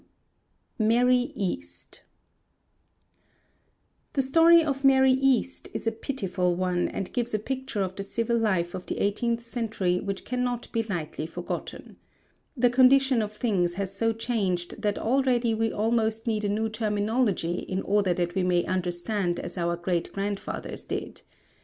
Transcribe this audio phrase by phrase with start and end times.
[0.79, 2.01] MARY EAST
[4.13, 8.01] The story of Mary East is a pitiful one, and gives a picture of the
[8.01, 11.97] civil life of the eighteenth century which cannot be lightly forgotten.
[12.57, 17.59] The condition of things has so changed that already we almost need a new terminology
[17.59, 21.21] in order that we may understand as our great grandfathers did.